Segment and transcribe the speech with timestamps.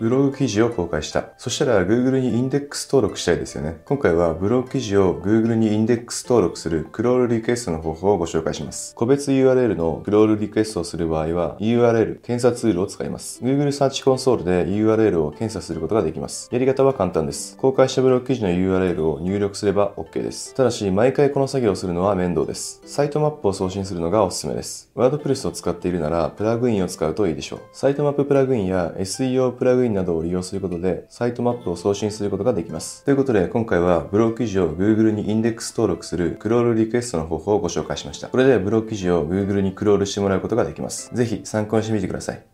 [0.00, 1.26] ブログ記事を公開した。
[1.36, 3.82] そしたら Google にインデックス登録したいですよね。
[3.84, 8.94] 今回はブログ記事を Google にインデックス登録するクロールリクエストの方法をご紹介します。
[8.94, 13.44] 個別 URL のクロールリクエストをする場合は URL 検査ツールを使います。
[13.44, 16.48] Google サーチコンソールで URL を検査することができます。
[16.50, 17.58] やり方は簡単です。
[17.58, 20.54] 公開したブログ記事の URL を入力すれば OK です。
[20.54, 22.80] ただし、毎回この作業をするのは面倒です。
[22.86, 24.90] サイトマップを送信するのがおすすめです。
[24.96, 27.60] WordPress を使っているなら、プラグインを使うといいでしょう。
[27.72, 33.04] サイトマッププラグインや SEO プラグインなどを利用することで、サイトマップを送信することができます。
[33.04, 38.28] ということで、今回はブログ記事を Google にインデックス登録するクロールリクエストの方法をご紹介しました。
[38.28, 41.10] これでブログ記事を Google にクロールしてもらうことができます。
[41.14, 42.49] ぜひ参考にしてみてください。